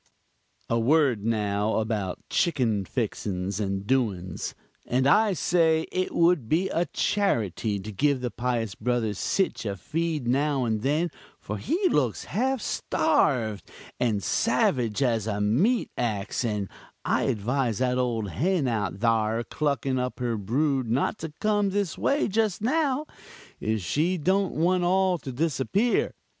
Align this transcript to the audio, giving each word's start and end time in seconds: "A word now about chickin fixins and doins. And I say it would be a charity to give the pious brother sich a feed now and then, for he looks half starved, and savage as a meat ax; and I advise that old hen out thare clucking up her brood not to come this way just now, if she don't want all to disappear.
"A 0.67 0.79
word 0.79 1.23
now 1.25 1.75
about 1.77 2.27
chickin 2.27 2.85
fixins 2.85 3.59
and 3.59 3.85
doins. 3.85 4.55
And 4.87 5.05
I 5.05 5.33
say 5.33 5.85
it 5.91 6.11
would 6.15 6.49
be 6.49 6.69
a 6.69 6.87
charity 6.87 7.79
to 7.79 7.91
give 7.91 8.19
the 8.21 8.31
pious 8.31 8.73
brother 8.73 9.13
sich 9.13 9.63
a 9.63 9.75
feed 9.77 10.27
now 10.27 10.65
and 10.65 10.81
then, 10.81 11.11
for 11.39 11.59
he 11.59 11.87
looks 11.87 12.23
half 12.23 12.61
starved, 12.63 13.69
and 13.99 14.23
savage 14.23 15.03
as 15.03 15.27
a 15.27 15.39
meat 15.39 15.91
ax; 15.95 16.43
and 16.43 16.67
I 17.05 17.25
advise 17.25 17.77
that 17.77 17.99
old 17.99 18.31
hen 18.31 18.67
out 18.67 18.95
thare 19.01 19.43
clucking 19.43 19.99
up 19.99 20.19
her 20.19 20.35
brood 20.35 20.89
not 20.89 21.19
to 21.19 21.31
come 21.39 21.69
this 21.69 21.95
way 21.95 22.27
just 22.27 22.59
now, 22.63 23.05
if 23.59 23.81
she 23.81 24.17
don't 24.17 24.55
want 24.55 24.83
all 24.83 25.19
to 25.19 25.31
disappear. 25.31 26.15